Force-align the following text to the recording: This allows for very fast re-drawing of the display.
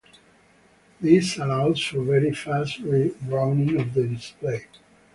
This 0.99 1.37
allows 1.37 1.79
for 1.85 2.01
very 2.01 2.33
fast 2.33 2.79
re-drawing 2.79 3.79
of 3.79 3.93
the 3.93 4.07
display. 4.07 4.65